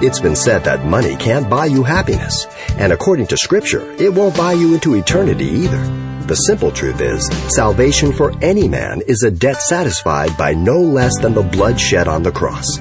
It's 0.00 0.20
been 0.20 0.36
said 0.36 0.62
that 0.62 0.86
money 0.86 1.16
can't 1.16 1.50
buy 1.50 1.66
you 1.66 1.82
happiness, 1.82 2.46
and 2.78 2.92
according 2.92 3.26
to 3.26 3.36
Scripture, 3.36 3.82
it 4.00 4.14
won't 4.14 4.36
buy 4.36 4.52
you 4.52 4.72
into 4.72 4.94
eternity 4.94 5.46
either. 5.46 5.82
The 6.24 6.36
simple 6.36 6.70
truth 6.70 7.00
is, 7.00 7.26
salvation 7.52 8.12
for 8.12 8.32
any 8.40 8.68
man 8.68 9.02
is 9.08 9.24
a 9.24 9.30
debt 9.32 9.60
satisfied 9.60 10.36
by 10.38 10.54
no 10.54 10.80
less 10.80 11.18
than 11.18 11.34
the 11.34 11.42
blood 11.42 11.80
shed 11.80 12.06
on 12.06 12.22
the 12.22 12.30
cross. 12.30 12.76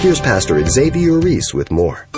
Here's 0.00 0.18
Pastor 0.18 0.58
Xavier 0.66 1.20
Ries 1.20 1.54
with 1.54 1.70
more. 1.70 2.08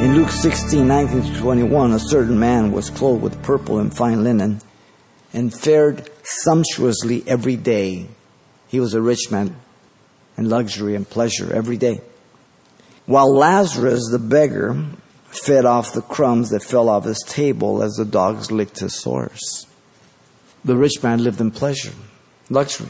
In 0.00 0.14
Luke 0.14 0.30
16, 0.30 0.86
19 0.86 1.40
21, 1.40 1.92
a 1.92 1.98
certain 1.98 2.38
man 2.38 2.70
was 2.70 2.90
clothed 2.90 3.20
with 3.20 3.42
purple 3.42 3.80
and 3.80 3.92
fine 3.92 4.22
linen 4.22 4.60
and 5.32 5.52
fared 5.52 6.08
sumptuously 6.22 7.24
every 7.26 7.56
day. 7.56 8.06
He 8.68 8.78
was 8.78 8.94
a 8.94 9.02
rich 9.02 9.32
man 9.32 9.56
and 10.36 10.48
luxury 10.48 10.94
and 10.94 11.08
pleasure 11.08 11.52
every 11.52 11.76
day. 11.76 12.00
While 13.06 13.34
Lazarus, 13.34 14.08
the 14.10 14.18
beggar, 14.18 14.86
fed 15.28 15.64
off 15.64 15.92
the 15.92 16.02
crumbs 16.02 16.50
that 16.50 16.62
fell 16.62 16.88
off 16.88 17.04
his 17.04 17.22
table 17.26 17.82
as 17.82 17.94
the 17.94 18.04
dogs 18.04 18.50
licked 18.50 18.80
his 18.80 18.94
sores. 18.94 19.66
The 20.64 20.76
rich 20.76 21.02
man 21.02 21.22
lived 21.22 21.40
in 21.40 21.50
pleasure, 21.50 21.92
luxury, 22.48 22.88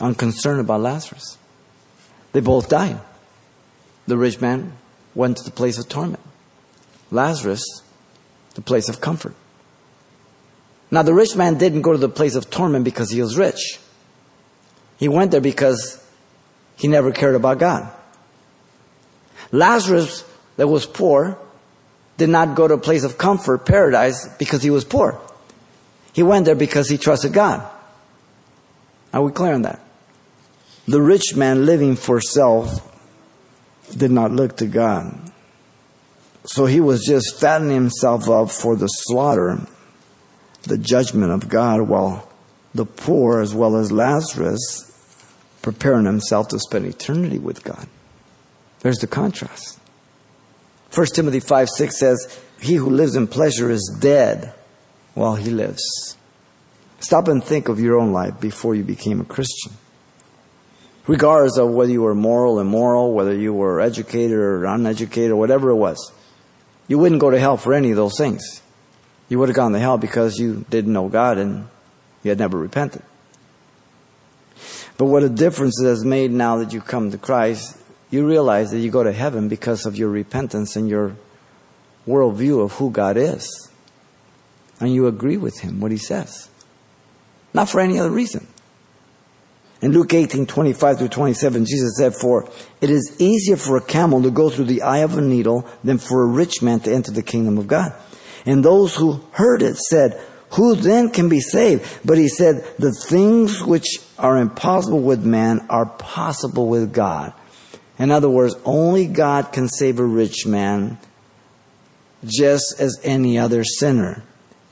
unconcerned 0.00 0.60
about 0.60 0.80
Lazarus. 0.80 1.38
They 2.32 2.40
both 2.40 2.68
died. 2.68 3.00
The 4.06 4.18
rich 4.18 4.40
man 4.40 4.72
went 5.14 5.38
to 5.38 5.44
the 5.44 5.50
place 5.50 5.78
of 5.78 5.88
torment. 5.88 6.22
Lazarus, 7.10 7.62
the 8.54 8.62
place 8.62 8.88
of 8.88 9.00
comfort. 9.00 9.34
Now, 10.90 11.02
the 11.02 11.14
rich 11.14 11.36
man 11.36 11.56
didn't 11.56 11.82
go 11.82 11.92
to 11.92 11.98
the 11.98 12.08
place 12.08 12.34
of 12.34 12.50
torment 12.50 12.84
because 12.84 13.10
he 13.10 13.22
was 13.22 13.38
rich. 13.38 13.78
He 14.98 15.08
went 15.08 15.30
there 15.30 15.40
because 15.40 16.01
he 16.76 16.88
never 16.88 17.12
cared 17.12 17.34
about 17.34 17.58
God. 17.58 17.90
Lazarus, 19.50 20.24
that 20.56 20.68
was 20.68 20.86
poor, 20.86 21.38
did 22.16 22.28
not 22.28 22.54
go 22.54 22.68
to 22.68 22.74
a 22.74 22.78
place 22.78 23.04
of 23.04 23.18
comfort, 23.18 23.66
paradise, 23.66 24.28
because 24.38 24.62
he 24.62 24.70
was 24.70 24.84
poor. 24.84 25.20
He 26.12 26.22
went 26.22 26.46
there 26.46 26.54
because 26.54 26.88
he 26.88 26.98
trusted 26.98 27.32
God. 27.32 27.68
Are 29.12 29.22
we 29.22 29.32
clear 29.32 29.54
on 29.54 29.62
that? 29.62 29.80
The 30.86 31.00
rich 31.00 31.36
man 31.36 31.66
living 31.66 31.96
for 31.96 32.20
self 32.20 32.88
did 33.96 34.10
not 34.10 34.32
look 34.32 34.56
to 34.58 34.66
God. 34.66 35.32
So 36.44 36.66
he 36.66 36.80
was 36.80 37.04
just 37.04 37.40
fattening 37.40 37.74
himself 37.74 38.28
up 38.28 38.50
for 38.50 38.74
the 38.74 38.88
slaughter, 38.88 39.60
the 40.62 40.78
judgment 40.78 41.30
of 41.30 41.48
God, 41.48 41.82
while 41.82 42.28
the 42.74 42.86
poor, 42.86 43.40
as 43.40 43.54
well 43.54 43.76
as 43.76 43.92
Lazarus, 43.92 44.91
preparing 45.62 46.04
himself 46.04 46.48
to 46.48 46.58
spend 46.58 46.86
eternity 46.86 47.38
with 47.38 47.64
God. 47.64 47.86
There's 48.80 48.98
the 48.98 49.06
contrast. 49.06 49.78
1 50.94 51.06
Timothy 51.14 51.40
5 51.40 51.68
6 51.70 51.98
says, 51.98 52.40
He 52.60 52.74
who 52.74 52.90
lives 52.90 53.16
in 53.16 53.26
pleasure 53.26 53.70
is 53.70 53.96
dead 54.00 54.52
while 55.14 55.36
he 55.36 55.50
lives. 55.50 56.16
Stop 57.00 57.28
and 57.28 57.42
think 57.42 57.68
of 57.68 57.80
your 57.80 57.98
own 57.98 58.12
life 58.12 58.40
before 58.40 58.74
you 58.74 58.84
became 58.84 59.20
a 59.20 59.24
Christian. 59.24 59.72
Regardless 61.06 61.58
of 61.58 61.70
whether 61.70 61.90
you 61.90 62.02
were 62.02 62.14
moral, 62.14 62.58
or 62.58 62.60
immoral, 62.60 63.12
whether 63.12 63.34
you 63.34 63.52
were 63.52 63.80
educated 63.80 64.36
or 64.36 64.64
uneducated, 64.64 65.32
or 65.32 65.36
whatever 65.36 65.70
it 65.70 65.76
was, 65.76 66.12
you 66.86 66.98
wouldn't 66.98 67.20
go 67.20 67.30
to 67.30 67.40
hell 67.40 67.56
for 67.56 67.74
any 67.74 67.90
of 67.90 67.96
those 67.96 68.16
things. 68.16 68.62
You 69.28 69.38
would 69.38 69.48
have 69.48 69.56
gone 69.56 69.72
to 69.72 69.78
hell 69.78 69.98
because 69.98 70.38
you 70.38 70.64
didn't 70.68 70.92
know 70.92 71.08
God 71.08 71.38
and 71.38 71.68
you 72.22 72.30
had 72.30 72.38
never 72.38 72.58
repented. 72.58 73.02
But 75.02 75.08
what 75.08 75.24
a 75.24 75.28
difference 75.28 75.80
it 75.80 75.86
has 75.86 76.04
made 76.04 76.30
now 76.30 76.58
that 76.58 76.72
you 76.72 76.80
come 76.80 77.10
to 77.10 77.18
Christ, 77.18 77.76
you 78.12 78.24
realize 78.24 78.70
that 78.70 78.78
you 78.78 78.88
go 78.88 79.02
to 79.02 79.12
heaven 79.12 79.48
because 79.48 79.84
of 79.84 79.96
your 79.96 80.08
repentance 80.08 80.76
and 80.76 80.88
your 80.88 81.16
worldview 82.06 82.62
of 82.62 82.74
who 82.74 82.88
God 82.88 83.16
is. 83.16 83.68
And 84.78 84.94
you 84.94 85.08
agree 85.08 85.36
with 85.36 85.58
Him, 85.58 85.80
what 85.80 85.90
He 85.90 85.96
says. 85.96 86.48
Not 87.52 87.68
for 87.68 87.80
any 87.80 87.98
other 87.98 88.12
reason. 88.12 88.46
In 89.80 89.90
Luke 89.90 90.14
18, 90.14 90.46
25 90.46 90.98
through 90.98 91.08
27, 91.08 91.64
Jesus 91.64 91.96
said, 91.96 92.14
For 92.14 92.48
it 92.80 92.88
is 92.88 93.16
easier 93.20 93.56
for 93.56 93.76
a 93.76 93.82
camel 93.82 94.22
to 94.22 94.30
go 94.30 94.50
through 94.50 94.66
the 94.66 94.82
eye 94.82 94.98
of 94.98 95.18
a 95.18 95.20
needle 95.20 95.68
than 95.82 95.98
for 95.98 96.22
a 96.22 96.26
rich 96.26 96.62
man 96.62 96.78
to 96.78 96.94
enter 96.94 97.10
the 97.10 97.24
kingdom 97.24 97.58
of 97.58 97.66
God. 97.66 97.92
And 98.46 98.64
those 98.64 98.94
who 98.94 99.20
heard 99.32 99.62
it 99.62 99.78
said, 99.78 100.24
who 100.54 100.74
then 100.74 101.10
can 101.10 101.28
be 101.28 101.40
saved? 101.40 102.00
But 102.04 102.18
he 102.18 102.28
said, 102.28 102.64
the 102.78 102.92
things 102.92 103.62
which 103.62 103.86
are 104.18 104.36
impossible 104.36 105.00
with 105.00 105.24
man 105.24 105.64
are 105.70 105.86
possible 105.86 106.68
with 106.68 106.92
God. 106.92 107.32
In 107.98 108.10
other 108.10 108.28
words, 108.28 108.54
only 108.64 109.06
God 109.06 109.52
can 109.52 109.68
save 109.68 109.98
a 109.98 110.04
rich 110.04 110.46
man 110.46 110.98
just 112.24 112.76
as 112.78 113.00
any 113.02 113.38
other 113.38 113.64
sinner 113.64 114.22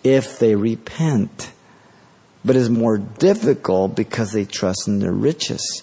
if 0.04 0.38
they 0.38 0.54
repent. 0.54 1.52
But 2.44 2.56
it's 2.56 2.68
more 2.68 2.98
difficult 2.98 3.97
because 3.97 4.32
they 4.32 4.44
trust 4.44 4.88
in 4.88 4.98
their 4.98 5.12
riches. 5.12 5.82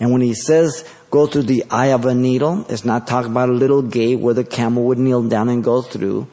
And 0.00 0.12
when 0.12 0.20
he 0.20 0.34
says 0.34 0.84
go 1.10 1.26
through 1.26 1.42
the 1.42 1.64
eye 1.70 1.92
of 1.92 2.04
a 2.06 2.14
needle, 2.14 2.66
it's 2.68 2.84
not 2.84 3.06
talking 3.06 3.30
about 3.30 3.48
a 3.48 3.52
little 3.52 3.82
gate 3.82 4.18
where 4.18 4.34
the 4.34 4.44
camel 4.44 4.84
would 4.84 4.98
kneel 4.98 5.22
down 5.22 5.48
and 5.48 5.62
go 5.62 5.80
through. 5.80 6.26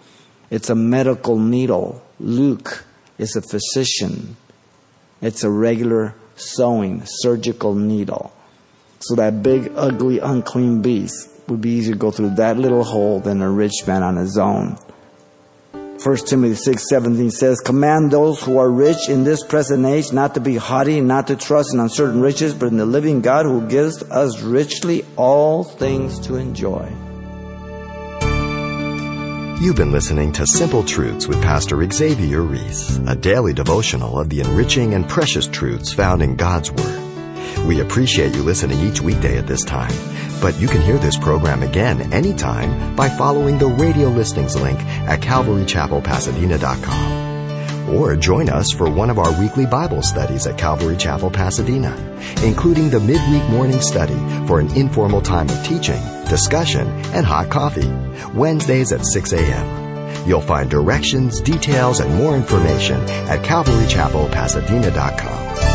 It's 0.49 0.69
a 0.69 0.75
medical 0.75 1.37
needle. 1.37 2.03
Luke 2.19 2.85
is 3.21 3.35
a 3.35 3.41
physician. 3.41 4.35
It's 5.21 5.43
a 5.43 5.49
regular 5.49 6.15
sewing, 6.35 7.03
surgical 7.05 7.75
needle. 7.75 8.33
So 8.99 9.15
that 9.15 9.43
big, 9.43 9.71
ugly, 9.75 10.19
unclean 10.19 10.81
beast 10.81 11.29
would 11.47 11.61
be 11.61 11.71
easier 11.71 11.93
to 11.93 11.99
go 11.99 12.11
through 12.11 12.35
that 12.35 12.57
little 12.57 12.83
hole 12.83 13.19
than 13.19 13.41
a 13.41 13.49
rich 13.49 13.85
man 13.85 14.03
on 14.03 14.15
his 14.15 14.37
own. 14.37 14.77
1 16.03 16.17
Timothy 16.17 16.55
6 16.55 16.89
17 16.89 17.29
says, 17.29 17.59
Command 17.59 18.09
those 18.09 18.41
who 18.41 18.57
are 18.57 18.69
rich 18.69 19.07
in 19.07 19.23
this 19.23 19.43
present 19.43 19.85
age 19.85 20.11
not 20.11 20.33
to 20.33 20.39
be 20.39 20.55
haughty, 20.55 20.97
and 20.97 21.07
not 21.07 21.27
to 21.27 21.35
trust 21.35 21.75
in 21.75 21.79
uncertain 21.79 22.21
riches, 22.21 22.55
but 22.55 22.67
in 22.67 22.77
the 22.77 22.87
living 22.87 23.21
God 23.21 23.45
who 23.45 23.67
gives 23.67 24.01
us 24.03 24.41
richly 24.41 25.05
all 25.15 25.63
things 25.63 26.19
to 26.21 26.37
enjoy. 26.37 26.91
You've 29.61 29.75
been 29.75 29.91
listening 29.91 30.31
to 30.33 30.45
Simple 30.47 30.83
Truths 30.83 31.27
with 31.27 31.39
Pastor 31.43 31.87
Xavier 31.87 32.41
Ries, 32.41 32.97
a 33.05 33.15
daily 33.15 33.53
devotional 33.53 34.17
of 34.17 34.27
the 34.27 34.41
enriching 34.41 34.95
and 34.95 35.07
precious 35.07 35.45
truths 35.45 35.93
found 35.93 36.23
in 36.23 36.35
God's 36.35 36.71
Word. 36.71 37.67
We 37.67 37.79
appreciate 37.79 38.33
you 38.33 38.41
listening 38.41 38.79
each 38.79 39.01
weekday 39.01 39.37
at 39.37 39.45
this 39.45 39.63
time, 39.63 39.93
but 40.41 40.59
you 40.59 40.67
can 40.67 40.81
hear 40.81 40.97
this 40.97 41.15
program 41.15 41.61
again 41.61 42.11
anytime 42.11 42.95
by 42.95 43.07
following 43.07 43.59
the 43.59 43.67
radio 43.67 44.09
listings 44.09 44.59
link 44.59 44.79
at 45.07 45.19
calvarychapelpasadena.com. 45.19 47.95
Or 47.95 48.15
join 48.15 48.49
us 48.49 48.71
for 48.71 48.89
one 48.89 49.11
of 49.11 49.19
our 49.19 49.39
weekly 49.39 49.67
Bible 49.67 50.01
studies 50.01 50.47
at 50.47 50.57
Calvary 50.57 50.97
Chapel, 50.97 51.29
Pasadena, 51.29 51.95
including 52.43 52.89
the 52.89 52.99
midweek 52.99 53.47
morning 53.51 53.79
study 53.79 54.17
for 54.47 54.59
an 54.59 54.75
informal 54.75 55.21
time 55.21 55.49
of 55.49 55.63
teaching, 55.63 56.01
discussion, 56.31 56.87
and 57.13 57.25
hot 57.25 57.49
coffee 57.49 57.91
Wednesdays 58.33 58.93
at 58.93 59.05
6 59.05 59.33
a.m. 59.33 59.81
You'll 60.27 60.41
find 60.41 60.69
directions, 60.69 61.41
details, 61.41 61.99
and 61.99 62.13
more 62.15 62.35
information 62.35 63.01
at 63.27 63.43
CalvaryChapelPasadena.com. 63.43 65.70